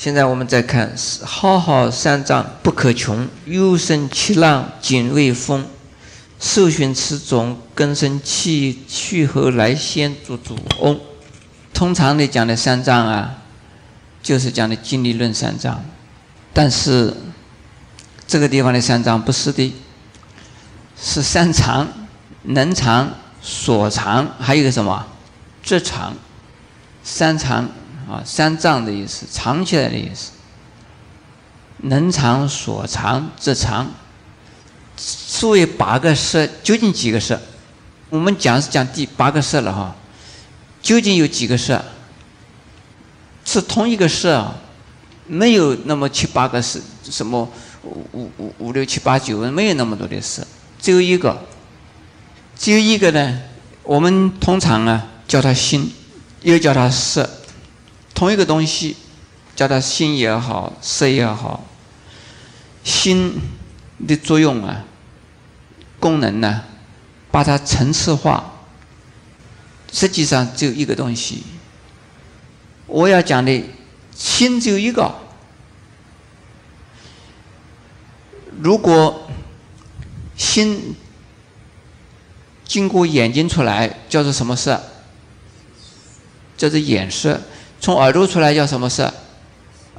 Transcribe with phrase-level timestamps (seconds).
[0.00, 5.66] 现在我们再看：浩浩三藏不可穷，幽深七浪紧未风。
[6.38, 10.98] 受寻此种，根生气，去后来先做主翁。
[11.74, 13.42] 通常的讲的三藏啊，
[14.22, 15.84] 就是讲的经理论三藏，
[16.54, 17.14] 但是
[18.26, 19.74] 这个地方的三藏不是的，
[20.98, 21.86] 是三藏、
[22.44, 23.10] 能藏、
[23.42, 25.06] 所藏，还有一个什么？
[25.62, 26.14] 这藏。
[27.02, 27.68] 三藏
[28.10, 30.32] 啊，三藏的意思，藏起来的意思。
[31.82, 33.88] 能藏、所藏、则藏。
[34.96, 37.40] 所谓八个色，究竟几个色？
[38.08, 39.94] 我们讲是讲第八个色了哈。
[40.82, 41.82] 究竟有几个色？
[43.44, 44.52] 是同一个色，
[45.26, 47.48] 没有那么七八个色，什么
[47.82, 50.46] 五五五六七八九，没有那么多的色，
[50.80, 51.38] 只有一个。
[52.58, 53.40] 只有一个呢，
[53.82, 55.90] 我们通常啊叫它心，
[56.42, 57.28] 又叫它色，
[58.20, 58.98] 同一个东西，
[59.56, 61.64] 叫它心也好，色也好，
[62.84, 63.40] 心
[64.06, 64.84] 的作用啊。
[65.98, 66.64] 功能呢，
[67.30, 68.52] 把它层次化，
[69.90, 71.44] 实际上只有一个东西。
[72.84, 73.64] 我要讲的
[74.14, 75.14] 心只有一个。
[78.60, 79.30] 如果
[80.36, 80.94] 心
[82.66, 84.78] 经过眼睛出来，叫做什么色？
[86.58, 87.40] 叫做眼色。
[87.80, 89.12] 从耳朵出来叫什么色？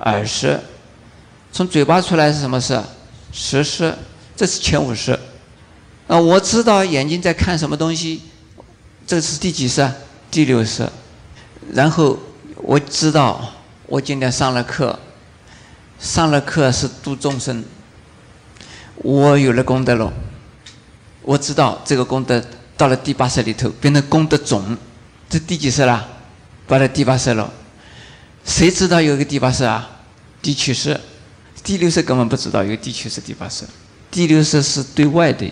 [0.02, 0.60] 耳识。
[1.52, 2.84] 从嘴巴出来是什么色？
[3.34, 3.94] 舌识。
[4.36, 5.20] 这是前五识。
[6.08, 8.22] 啊，我知道眼睛在看什么东西，
[9.06, 9.90] 这是第几识？
[10.30, 10.88] 第六识。
[11.74, 12.18] 然后
[12.56, 13.54] 我知道，
[13.88, 14.98] 我今天上了课，
[16.00, 17.64] 上了课是度众生，
[18.98, 20.12] 我有了功德了。
[21.22, 22.44] 我知道这个功德
[22.76, 24.78] 到了第八识里头，变成功德种，
[25.30, 26.08] 这第几色了？
[26.68, 27.52] 到了第八识了。
[28.46, 30.02] 谁知道有个第八识啊？
[30.42, 31.00] 第七识。
[31.64, 33.66] 第六识根本不知道有第七识、第八识。
[34.10, 35.52] 第六识是对外的。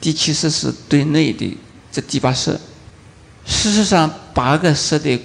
[0.00, 1.56] 第七识是对内的，
[1.90, 2.58] 这第八识，
[3.46, 5.18] 事实上八个识的，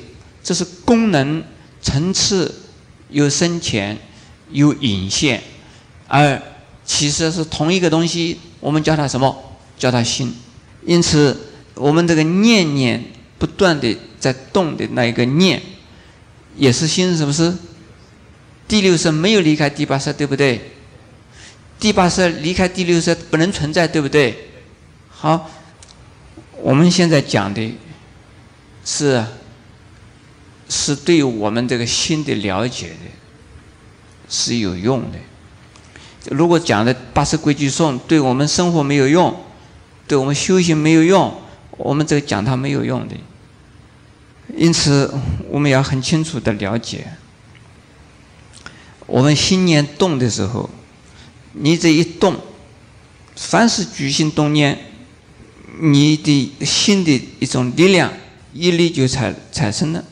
[0.44, 1.44] 这是功能
[1.82, 2.54] 层次
[3.10, 3.98] 有深浅，
[4.52, 5.42] 有隐现，
[6.08, 6.42] 而
[6.86, 9.36] 其实是同一个东西，我们叫它什么？
[9.78, 10.34] 叫它心。
[10.86, 11.36] 因此，
[11.74, 13.04] 我们这个念念
[13.38, 15.62] 不断的在动的那一个念，
[16.58, 17.54] 也是心，是不是？
[18.68, 20.72] 第六色没有离开第八色，对不对？
[21.80, 24.50] 第八色离开第六色不能存在，对不对？
[25.10, 25.50] 好，
[26.62, 27.78] 我们现在讲的
[28.84, 29.24] 是
[30.68, 33.12] 是对我们这个心的了解的，
[34.28, 35.18] 是有用的。
[36.30, 39.34] 如果讲的八十规矩颂对我们生活没有用，
[40.08, 41.34] 对我们修行没有用，
[41.72, 43.16] 我们这个讲它没有用的。
[44.56, 45.14] 因此，
[45.50, 47.08] 我们要很清楚的了解，
[49.06, 50.70] 我们心念动的时候，
[51.54, 52.40] 你这一动，
[53.36, 54.80] 凡是举心动念。
[55.80, 58.12] 你的心的一种力量，
[58.52, 60.04] 毅力就产产生了。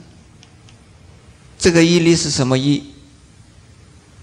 [1.57, 2.83] 这个毅力是什么意？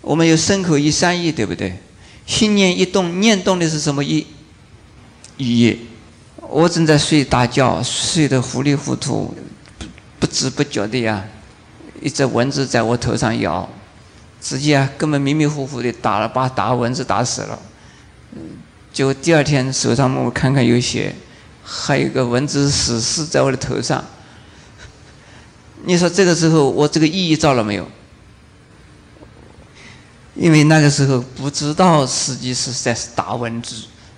[0.03, 1.81] 我们有身口意三意，对不对？
[2.27, 4.25] 心念一动，念动的是什么意？
[5.37, 5.77] 意。
[6.49, 9.35] 我正在睡大觉，睡得糊里糊涂，
[10.23, 11.25] 不知不觉的呀，
[12.01, 13.69] 一只蚊子在我头上咬，
[14.41, 17.59] 直接啊，根本迷迷糊糊的打了，把打蚊子打死了。
[18.37, 18.41] 嗯
[18.93, 21.13] 就第二天手上我看看有血。
[21.65, 24.05] 还有个蚊子死死在我的头上，
[25.85, 27.89] 你说这个时候我这个意义造了没有？
[30.37, 33.75] 因为那个时候不知道实际是在打蚊子，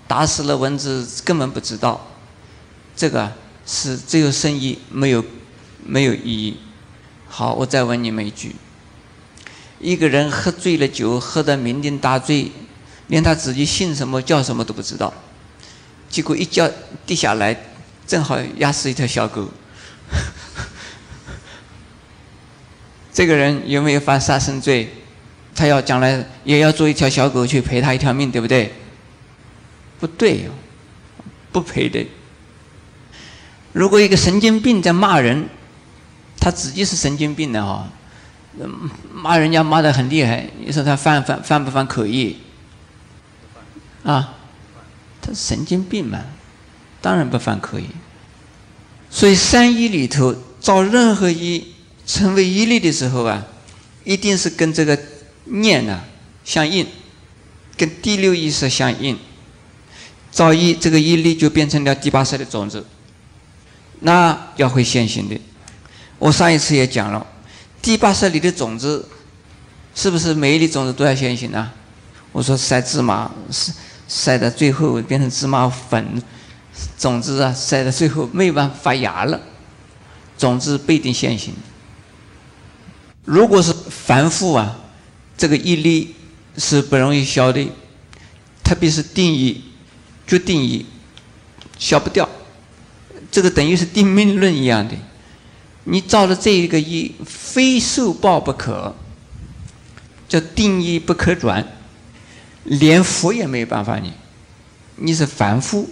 [0.06, 2.06] 打死了蚊子根本不知道，
[2.94, 3.32] 这个
[3.66, 5.24] 是只有生意没有
[5.86, 6.56] 没有意义。
[7.28, 8.54] 好，我再问你们一句：
[9.80, 12.50] 一个人喝醉了酒，喝得酩酊大醉，
[13.08, 15.12] 连他自己姓什么叫什么都不知道。
[16.08, 16.70] 结果一脚
[17.04, 17.56] 跌下来，
[18.06, 19.48] 正好压死一条小狗。
[23.12, 24.92] 这个人有没有犯杀生罪？
[25.56, 28.72] 他要将来也要做一条小狗去赔他一条命，对不对？
[30.00, 30.48] 不对，
[31.52, 32.04] 不赔的。
[33.72, 35.48] 如果一个神经病在骂人，
[36.44, 37.88] 他自己是神经病的哈，
[39.14, 42.36] 骂人家骂得很厉害，你说他犯犯犯不犯可以？
[44.02, 44.34] 啊？
[45.22, 46.22] 他神经病嘛，
[47.00, 47.86] 当然不犯可以。
[49.08, 51.72] 所以三一里头造任何一
[52.04, 53.42] 成为一力的时候啊，
[54.04, 54.98] 一定是跟这个
[55.44, 56.04] 念呢
[56.44, 56.86] 相应，
[57.74, 59.18] 跟第六意识相应。
[60.30, 62.84] 造一这个一力就变成了第八识的种子，
[64.00, 65.40] 那要会现行的。
[66.18, 67.26] 我上一次也讲了，
[67.82, 69.08] 第八识里的种子
[69.94, 71.70] 是不是每一粒种子都要现行呢？
[72.32, 73.72] 我说晒芝麻，晒
[74.08, 76.22] 晒到最后变成芝麻粉，
[76.98, 79.40] 种子啊晒到最后没办法发芽了，
[80.38, 81.54] 种子不一定现行。
[83.24, 84.76] 如果是繁复啊，
[85.36, 86.14] 这个一粒
[86.58, 87.66] 是不容易消的，
[88.62, 89.62] 特别是定义，
[90.26, 90.86] 就定义，
[91.78, 92.28] 消不掉。
[93.30, 94.94] 这个等于是定命论一样的，
[95.84, 98.94] 你照着这一个一，非受报不可，
[100.28, 101.66] 叫定义不可转，
[102.64, 104.12] 连佛也没有办法你，
[104.96, 105.88] 你是凡夫，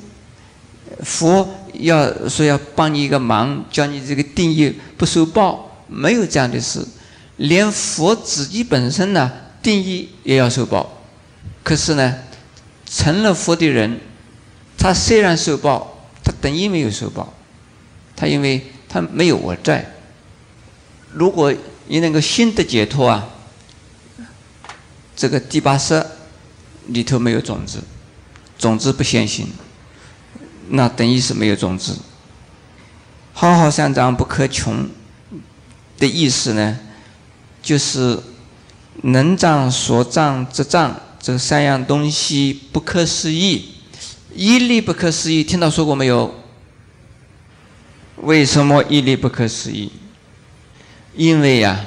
[1.03, 6.87] 佛要说要帮你一个忙，叫你这个定义不受报，没有这样的事，
[7.37, 9.31] 连佛自己本身呢，
[9.63, 11.03] 定义也要受报，
[11.63, 12.17] 可是呢，
[12.87, 14.01] 成了佛的人，
[14.77, 15.89] 他虽然受报。
[16.25, 17.35] 他等于没有受报，
[18.15, 19.91] 他因为他没有我在。
[21.15, 21.53] 如果
[21.87, 23.27] 你能够心的解脱啊，
[25.17, 26.05] 这个第八识
[26.89, 27.79] 里头没有种子，
[28.59, 29.47] 种子不现行，
[30.69, 31.97] 那等于是没有种子。
[33.33, 34.87] 浩浩三藏不可穷
[35.99, 36.79] 的意思呢，
[37.63, 38.19] 就是
[39.03, 43.77] 能障所障之障这三样东西不可思议。
[44.35, 46.42] 一力不可思议，听到说过没有？
[48.23, 49.91] 为什么一力不可思议？
[51.15, 51.85] 因为呀，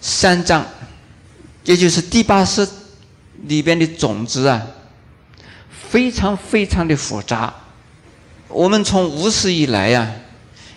[0.00, 0.64] 三藏，
[1.64, 2.68] 也就是第八识
[3.44, 4.66] 里边的种子啊，
[5.90, 7.52] 非常非常的复杂。
[8.48, 10.12] 我们从无始以来呀，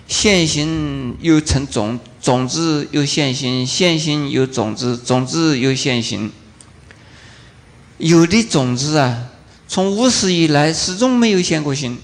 [0.08, 6.32] 现行又成种，种子又现行，现行又种子，种子又现行。
[7.98, 9.30] 有的种子啊。
[9.66, 11.98] 从无始以来，始终没有现过形，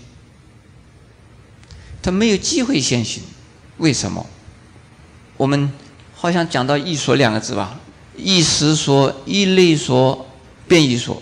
[2.01, 3.23] 他没有机会现行，
[3.77, 4.25] 为什么？
[5.37, 5.71] 我们
[6.13, 7.79] 好像讲到“一说”两个字吧
[8.17, 10.27] ，“一时说”“一类说
[10.67, 11.21] ”“变异说”，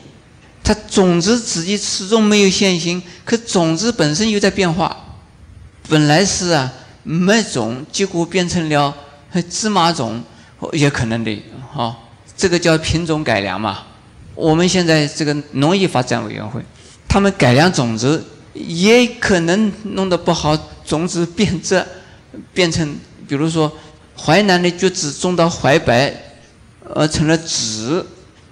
[0.64, 4.96] 它种子自己始终没有现行，可种子本身又在变化，
[5.88, 8.94] 本来是啊麦种，结果变成了
[9.50, 10.24] 芝麻种，
[10.74, 11.96] 也可能的，哈，
[12.36, 13.84] 这个叫品种改良嘛。
[14.34, 16.62] 我们现在这个农业发展委员会，
[17.08, 18.26] 他们改良种子，
[18.58, 21.86] 也可能弄得不好，种子变质，
[22.54, 23.72] 变成，比如说
[24.18, 26.16] 淮南的橘子种到淮北，
[26.94, 28.06] 呃，成了紫，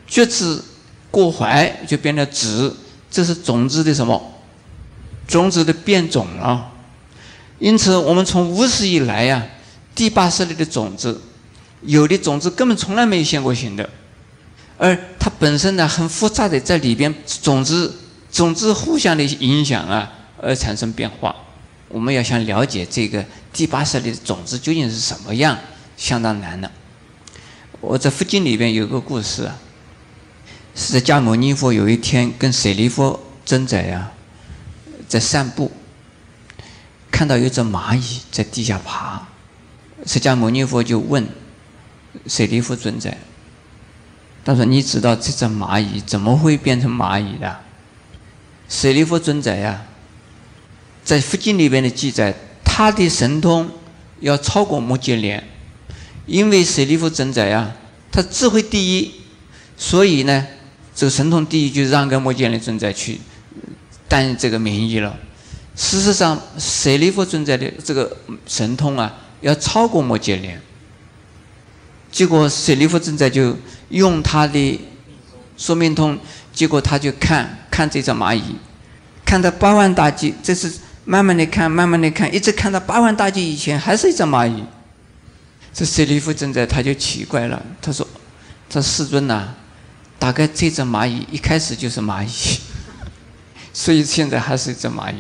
[0.05, 0.63] 橘子
[1.09, 2.75] 过淮就变成紫，
[3.09, 4.33] 这是种子的什么？
[5.27, 6.71] 种子的变种了。
[7.57, 9.43] 因此，我们从无始以来呀，
[9.95, 11.19] 第八识里的种子，
[11.81, 13.89] 有的种子根本从来没有现过形的。
[14.77, 17.95] 而它本身呢，很复杂的，在里边种子
[18.35, 20.11] 种子互相的影响啊，
[20.41, 21.33] 而产生变化。
[21.87, 23.23] 我们要想了解这个
[23.53, 25.57] 第八识的种子究竟是什么样，
[25.95, 26.69] 相当难的。
[27.79, 29.55] 我在佛经里边有个故事啊，
[30.75, 34.11] 释迦牟尼佛有一天跟舍利弗尊者呀
[35.07, 35.71] 在散步，
[37.09, 39.29] 看到有只蚂蚁在地下爬，
[40.05, 41.25] 释迦牟尼佛就问
[42.27, 43.13] 舍利弗尊者。
[44.43, 47.59] 他说：“你知道这只蚂蚁怎么会变成蚂蚁的？”
[48.67, 49.85] 舍利弗尊者呀，
[51.03, 53.69] 在佛经里边的记载，他的神通
[54.19, 55.43] 要超过摩羯连，
[56.25, 57.75] 因为舍利弗尊者呀，
[58.11, 59.11] 他智慧第一，
[59.77, 60.47] 所以呢，
[60.95, 63.19] 这个神通第一就让给摩羯连尊者去
[64.07, 65.17] 担任这个名义了。
[65.75, 68.17] 事实上，舍利弗尊者的这个
[68.47, 70.61] 神通啊，要超过摩羯连。
[72.11, 73.55] 结果舍利弗尊者就。
[73.89, 74.79] 用他的
[75.55, 76.17] 说明通，
[76.51, 78.55] 结果他就看看这只蚂蚁，
[79.25, 80.71] 看到八万大劫，这是
[81.03, 84.63] 慢慢的看，慢慢的看，一直看到八万大劫以前还是一只蚂蚁。
[85.73, 88.07] 这舍利弗正在他就奇怪了，他说
[88.69, 89.53] ：“这世尊呐，
[90.17, 92.29] 大概这只蚂蚁一开始就是蚂蚁，
[93.73, 95.15] 所以现在还是一只蚂蚁。”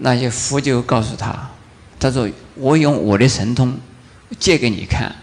[0.00, 1.50] 那些佛就告诉他
[2.00, 3.78] ：“他说我用我的神通
[4.38, 5.14] 借给你看。”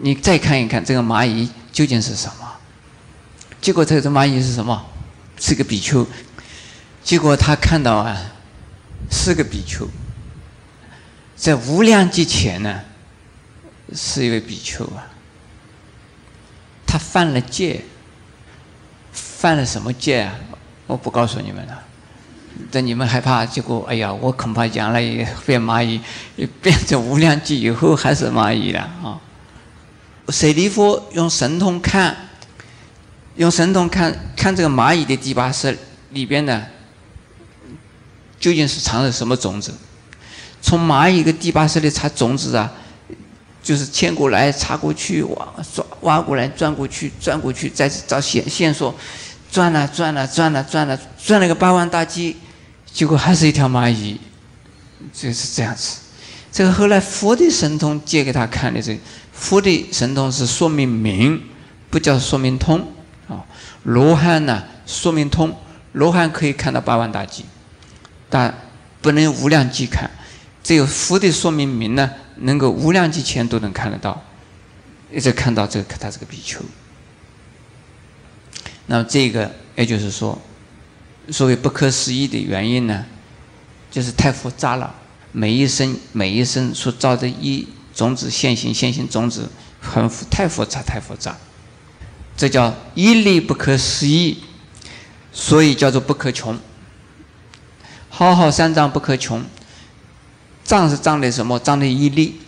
[0.00, 2.51] 你再看一看这个蚂蚁究竟是什么？
[3.62, 4.84] 结果这只蚂蚁是什么？
[5.38, 6.04] 是个比丘。
[7.02, 8.16] 结果他看到啊，
[9.10, 9.88] 是个比丘，
[11.36, 12.80] 在无量劫前呢，
[13.94, 15.06] 是一位比丘啊。
[16.84, 17.84] 他犯了戒，
[19.12, 20.34] 犯了什么戒啊？
[20.88, 21.82] 我不告诉你们了，
[22.70, 23.46] 等你们害怕。
[23.46, 26.00] 结果哎呀，我恐怕将来也变蚂蚁，
[26.60, 29.20] 变成无量劫以后还是蚂蚁了啊。
[30.28, 32.21] 舍利弗用神通看，
[33.36, 35.76] 用神通看看这个蚂蚁的第八识
[36.10, 36.66] 里边呢，
[38.38, 39.72] 究竟是藏着什么种子？
[40.60, 42.70] 从蚂蚁的第八识里查种子啊，
[43.62, 48.94] 就是牵过来插过去，挖抓挖过来转过去转过去，再找线线索，
[49.50, 52.36] 转了转了转了转了转了个八万大计，
[52.92, 54.20] 结果还是一条蚂蚁，
[55.12, 55.96] 就是这样子。
[56.52, 58.96] 这个后来佛的神通借给他看的，这
[59.32, 61.42] 佛的神通是说明明，
[61.88, 62.86] 不叫说明通
[63.32, 63.44] 啊。
[63.84, 65.54] 罗汉呢说明通，
[65.92, 67.44] 罗汉可以看到八万大计，
[68.30, 68.54] 但
[69.00, 70.10] 不能无量计看，
[70.62, 72.10] 只有佛的说明明呢。
[72.36, 74.20] 能够无量几千都能看得到，
[75.12, 76.58] 一直看到这个他这个比丘。
[78.86, 80.36] 那么这个也就是说，
[81.28, 83.04] 所谓不可思议的原因呢，
[83.90, 84.92] 就是太复杂了。
[85.30, 89.48] 每一生每一生所造的一种子现行现行种子，
[89.78, 91.36] 很复太复杂太复杂，
[92.36, 94.38] 这叫一力不可思议，
[95.32, 96.58] 所以叫做不可穷。
[98.08, 99.44] 浩浩三藏不可穷。
[100.64, 101.58] 藏是藏的什么？
[101.58, 102.40] 藏的一力，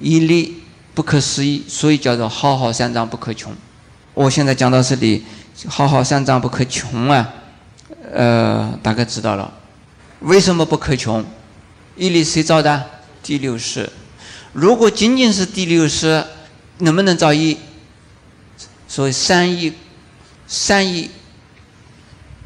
[0.00, 0.62] 一力
[0.94, 3.54] 不可思议，所以叫做浩浩三藏不可穷。
[4.14, 5.24] 我现在讲到这里，
[5.66, 7.28] 浩浩三藏不可穷啊，
[8.12, 9.52] 呃，大概知道了。
[10.20, 11.24] 为什么不可穷？
[11.96, 12.84] 一力谁造的？
[13.22, 13.90] 第六识。
[14.52, 16.24] 如果仅仅是第六识，
[16.78, 17.56] 能不能造一？
[18.88, 19.72] 所以三义，
[20.48, 21.10] 三义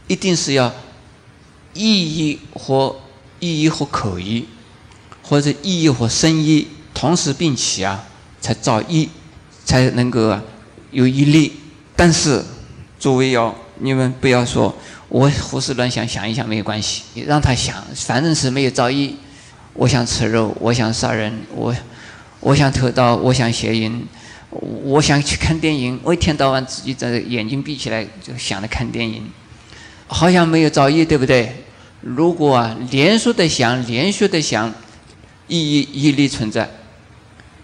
[0.09, 0.75] 一定是要
[1.73, 1.83] 意
[2.19, 3.01] 义或
[3.41, 4.47] 意义或口义。
[5.25, 8.05] 或者意义和生意同时并起啊，
[8.41, 9.09] 才造一，
[9.65, 10.37] 才能够
[10.91, 11.53] 有一力。
[11.97, 12.45] 但是，
[12.99, 14.75] 诸位要你们不要说，
[15.09, 17.05] 我胡思乱想，想一想没有关系。
[17.15, 19.17] 你让他想，反正是没有造一。
[19.75, 21.75] 我想吃肉，我想杀人，我
[22.41, 24.05] 我想偷盗，我想邪淫，
[24.85, 25.99] 我想去看电影。
[26.03, 29.23] 我一天到晚自己在眼睛闭起来就想着看电影，
[30.07, 31.65] 好像没有造诣，对不对？
[32.01, 34.73] 如果啊，连续的想，连续的想。
[35.49, 36.71] 意义毅力存在，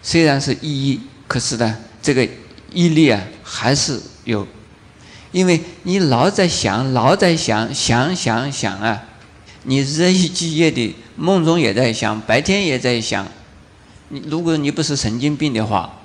[0.03, 2.29] 虽然是意义，可是呢，这个
[2.71, 4.47] 毅力啊还是有，
[5.33, 9.05] 因为你老在想，老在想，想想想啊，
[9.63, 13.27] 你日以继夜的梦中也在想，白天也在想。
[14.09, 15.98] 你如果你不是神经病的话，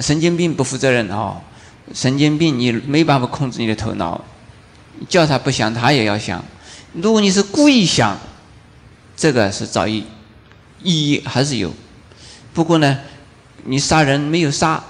[0.00, 1.40] 神经病不负责任哦，
[1.94, 4.24] 神经病你没办法控制你的头脑，
[5.08, 6.44] 叫他不想他也要想。
[6.92, 8.18] 如果你是故意想，
[9.16, 10.04] 这个是造诣。
[10.82, 11.74] 意义还是有，
[12.54, 13.00] 不过呢，
[13.64, 14.82] 你杀人没有杀，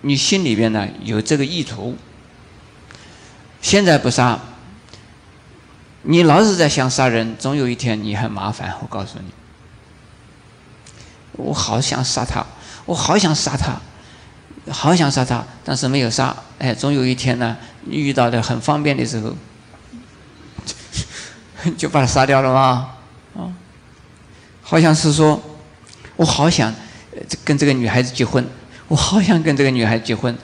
[0.00, 1.94] 你心里边呢有这个意图。
[3.60, 4.40] 现在不杀，
[6.04, 8.74] 你老是在想杀人，总有一天你很麻烦。
[8.80, 9.30] 我告诉你，
[11.32, 12.46] 我好想杀他，
[12.86, 13.78] 我好想杀他，
[14.70, 16.34] 好想杀他，但是没有杀。
[16.58, 17.56] 哎，总有一天呢，
[17.88, 19.34] 遇到的很方便的时候，
[21.76, 22.90] 就把他杀掉了吗？
[23.36, 23.52] 啊？
[24.62, 25.42] 好像是说，
[26.16, 26.72] 我好想
[27.44, 28.46] 跟这个女孩子结婚，
[28.88, 30.36] 我好想跟这个女孩子结婚，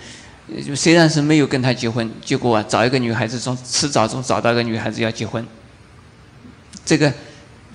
[0.74, 5.46] 虽然是没有跟她结婚，结果啊找一个女孩子，从迟早中找到一个女孩子要结婚。
[6.84, 7.12] 这个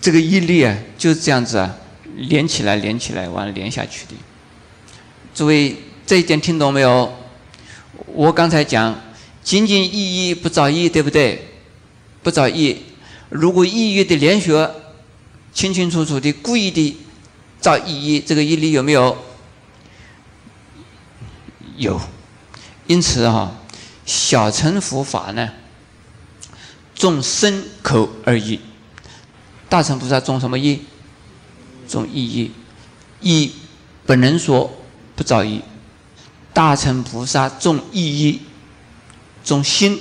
[0.01, 1.75] 这个毅力啊，就是这样子啊，
[2.15, 4.13] 连起来连起来，完了连下去的。
[5.34, 5.77] 作为
[6.11, 7.09] 这一点听懂没有？
[8.07, 8.99] 我刚才讲，
[9.41, 11.47] 仅仅意义不造意，对不对？
[12.21, 12.79] 不造意，
[13.29, 14.51] 如果意义的连续。
[15.53, 16.97] 清清楚楚的，故意的
[17.61, 19.17] 造意义，这个义力有没有？
[21.77, 22.01] 有。
[22.87, 23.55] 因此哈，
[24.05, 25.49] 小乘佛法呢，
[26.93, 28.59] 重身口而已；
[29.69, 30.81] 大乘菩萨重什么义？
[31.87, 32.51] 重意义。
[33.21, 33.53] 义
[34.05, 34.69] 本能说
[35.15, 35.61] 不造意，
[36.53, 38.41] 大乘菩萨重意义，
[39.43, 40.00] 重心，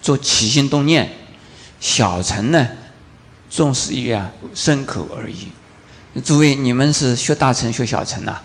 [0.00, 1.10] 做起心动念。
[1.80, 2.68] 小乘呢？
[3.50, 5.48] 重视于啊，身口而已。
[6.24, 8.40] 诸位，你们是学大乘学小乘呐？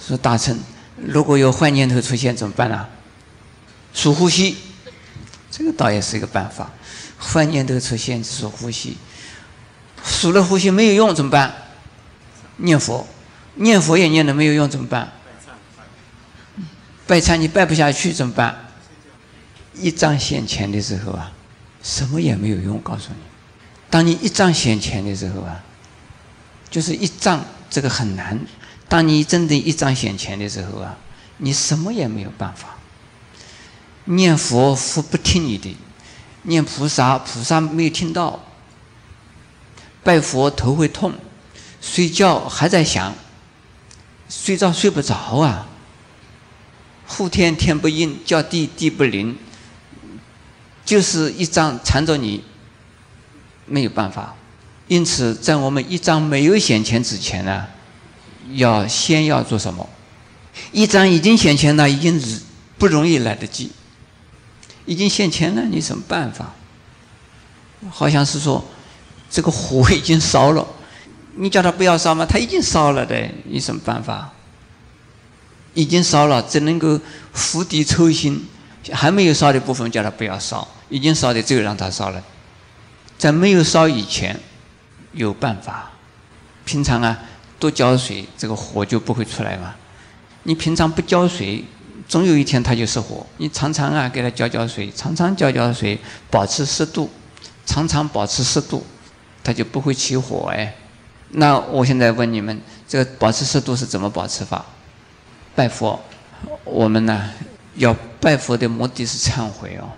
[0.00, 0.58] 说大乘，
[0.96, 2.86] 如果有坏念头出现怎么办呢？
[3.92, 4.56] 数呼吸，
[5.50, 6.70] 这个倒也是一个办法。
[7.18, 8.96] 坏念头出现数呼吸，
[10.04, 11.54] 数了呼吸没有用怎么办？
[12.56, 13.06] 念佛，
[13.56, 15.12] 念佛也念的没有用怎么办？
[17.06, 18.56] 拜忏你拜不下去怎么办？
[19.74, 21.30] 一张现前的时候啊。
[21.82, 23.16] 什么也没有用，告诉你，
[23.90, 25.62] 当你一丈显前的时候啊，
[26.70, 28.40] 就是一丈这个很难。
[28.88, 30.96] 当你真的一丈显前的时候啊，
[31.36, 32.78] 你什么也没有办法。
[34.06, 35.76] 念佛佛不听你的，
[36.44, 38.42] 念菩萨菩萨没有听到，
[40.02, 41.12] 拜佛头会痛，
[41.82, 43.14] 睡觉还在想，
[44.30, 45.66] 睡觉睡不着啊，
[47.16, 49.36] 呼天天不应，叫地地不灵。
[50.84, 52.44] 就是一张缠着你，
[53.64, 54.34] 没有办法。
[54.86, 57.64] 因此，在我们一张没有显钱之前呢，
[58.52, 59.88] 要先要做什么？
[60.72, 62.20] 一张已经现钱了，已经
[62.76, 63.70] 不容易来得及。
[64.84, 66.52] 已经现钱了，你什么办法？
[67.88, 68.62] 好像是说，
[69.30, 70.66] 这个火已经烧了，
[71.36, 72.26] 你叫他不要烧吗？
[72.26, 74.33] 他已经烧了的，你什么办法？
[75.74, 76.98] 已经烧了，只能够
[77.32, 78.48] 釜底抽薪。
[78.92, 82.22] 还没有烧的部分，叫他不要烧；已经烧的，只有让他烧了。
[83.16, 84.38] 在没有烧以前，
[85.12, 85.90] 有办法。
[86.66, 87.18] 平常啊，
[87.58, 89.74] 多浇水，这个火就不会出来嘛。
[90.42, 91.64] 你平常不浇水，
[92.06, 93.26] 总有一天它就失火。
[93.38, 95.98] 你常常啊，给它浇浇水，常常浇浇水，
[96.30, 97.08] 保持湿度，
[97.64, 98.84] 常常保持湿度，
[99.42, 100.74] 它就不会起火哎。
[101.30, 104.62] 那我现在问你们，这个保持湿度是怎么保持法？
[105.54, 106.00] 拜佛，
[106.64, 107.30] 我们呢
[107.76, 109.90] 要拜佛的目的是忏悔哦。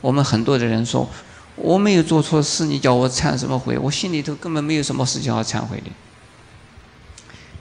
[0.00, 1.08] 我们很多的人说，
[1.56, 3.78] 我没有做错事，你叫我忏什么悔？
[3.78, 5.90] 我心里头根本没有什么事情要忏悔的。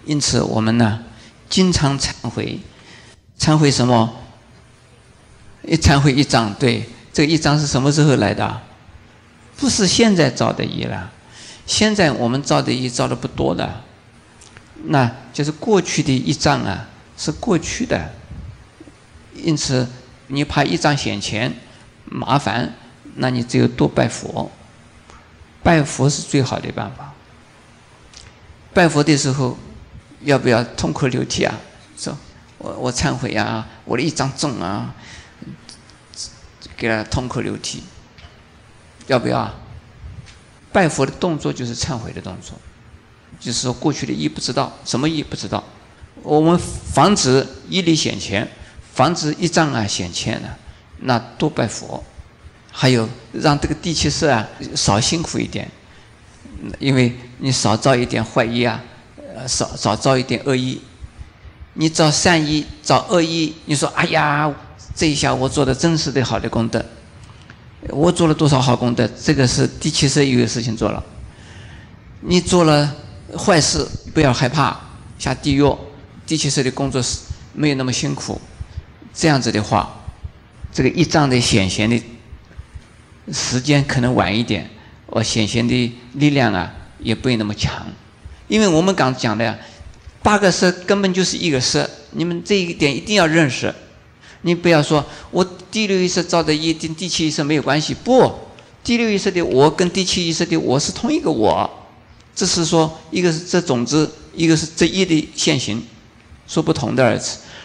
[0.05, 1.03] 因此，我们呢。
[1.49, 2.59] 经常忏悔，
[3.39, 4.13] 忏悔什么？
[5.63, 6.83] 一忏悔一障，对，
[7.13, 8.61] 这一障是什么时候来的？
[9.55, 11.09] 不是现在造的业了，
[11.65, 13.81] 现在我们造的业造的不多的，
[14.87, 16.85] 那就是过去的一障啊，
[17.17, 18.13] 是过去的。
[19.35, 19.87] 因此，
[20.27, 21.53] 你怕一张显钱
[22.05, 22.75] 麻烦，
[23.15, 24.49] 那你只有多拜佛，
[25.63, 27.13] 拜佛是最好的办法。
[28.73, 29.57] 拜佛的时候。
[30.21, 31.53] 要不要痛哭流涕啊？
[31.95, 32.17] 说，
[32.57, 34.95] 我我忏悔啊，我的一张重啊，
[36.75, 37.83] 给他痛哭流涕。
[39.05, 39.37] 要不要？
[39.37, 39.53] 啊？
[40.73, 42.57] 拜佛的动作就是忏悔的动作，
[43.39, 45.63] 就是说过去的意不知道，什么意不知道。
[46.23, 48.47] 我们防止一力显前，
[48.93, 50.49] 防止一障啊显前呢，
[50.99, 52.03] 那多拜佛，
[52.71, 55.69] 还有让这个地气色啊少辛苦一点，
[56.79, 58.83] 因为你少造一点坏业啊。
[59.35, 60.81] 呃少少造一点恶意，
[61.73, 64.51] 你造善意，造恶意，你说哎呀，
[64.95, 66.83] 这一下我做的真是的好的功德，
[67.89, 69.07] 我做了多少好功德？
[69.23, 71.03] 这个是第七色又有事情做了。
[72.21, 72.95] 你做了
[73.37, 74.75] 坏事，不要害怕
[75.19, 75.63] 下地狱。
[76.27, 77.19] 第七世的工作是
[77.53, 78.39] 没有那么辛苦，
[79.13, 80.03] 这样子的话，
[80.73, 81.99] 这个一仗的显现的
[83.31, 84.69] 时间可能晚一点，
[85.05, 87.87] 我显现的力量啊也不会那么强。
[88.49, 89.57] 因为我们刚讲的呀，
[90.21, 93.73] 八个色根本就是一个色，你们这一点一定要认识。
[94.41, 98.31] 你不要说我第六意识造的业跟第七意识没有关系，不，
[98.83, 101.69] 第六意识的我跟第七意识的我是同一个我，
[102.35, 105.81] 只是说一个是这种子，一个是这一的现行，
[106.47, 107.19] 说不同的而已。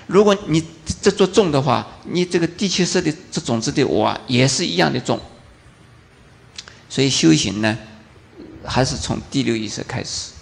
[0.07, 0.63] 如果你
[1.01, 5.19] 这做重的话，你这个第七色的这种子的我也是一样的重。
[6.89, 7.79] 所以修行呢，
[8.65, 10.33] 还是从第六意识开始。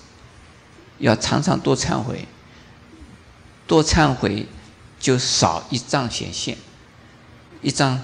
[0.98, 2.26] 要常常多忏悔，
[3.66, 4.46] 多忏悔
[4.98, 6.57] 就少一障显现。
[7.62, 8.03] 一障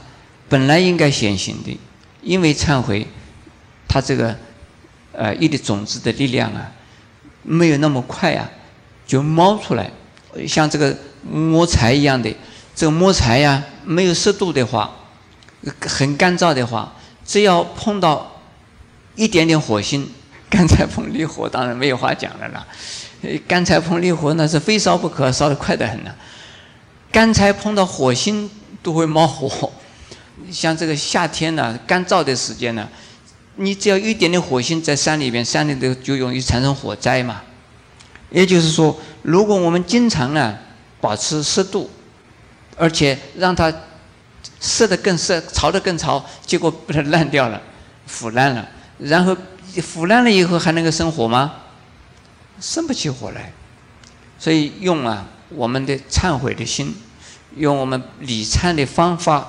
[0.49, 1.79] 本来应该显形的，
[2.23, 3.07] 因为忏悔，
[3.89, 4.37] 它这个
[5.13, 6.73] 呃一粒种子的力量啊，
[7.43, 8.49] 没有那么快啊，
[9.07, 9.91] 就冒出来。
[10.47, 10.97] 像这个
[11.31, 12.35] 摸柴一样的，
[12.75, 14.91] 这个摸柴呀，没有湿度的话，
[15.81, 16.93] 很干燥的话，
[17.25, 18.41] 只要碰到
[19.15, 20.09] 一点点火星。
[20.49, 22.65] 干柴碰烈火，当然没有话讲了啦。
[23.49, 26.15] 干柴碰烈火，那是非烧不可，烧得快得很呢。
[27.11, 28.49] 干柴碰到火星
[28.81, 29.71] 都会冒火。
[30.53, 32.89] 像这个夏天呢，干燥的时间呢，
[33.57, 37.43] 你只要一点点火星在山里边，山里头就容易产生火灾嘛。
[38.31, 40.59] 也就是说，如果我们经常呢
[41.01, 41.91] 保持湿度，
[42.77, 43.73] 而且让它
[44.61, 47.61] 湿得更湿，潮得更潮，结果把它烂掉了，
[48.07, 49.37] 腐烂了，然后。
[49.83, 51.53] 腐烂了以后还能够生火吗？
[52.59, 53.53] 生不起火来。
[54.39, 56.97] 所以用啊我们的忏悔的心，
[57.57, 59.47] 用我们理忏的方法，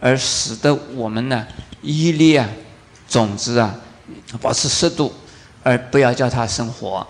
[0.00, 1.46] 而使得我们呢
[1.82, 2.48] 一粒啊
[3.08, 3.76] 种子啊
[4.40, 5.14] 保持湿度，
[5.62, 7.06] 而不要叫它生火，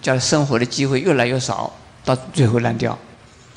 [0.00, 1.72] 叫生活的机会越来越少，
[2.04, 2.96] 到最后烂掉。